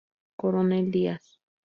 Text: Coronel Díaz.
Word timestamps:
Coronel 0.35 0.89
Díaz. 0.89 1.37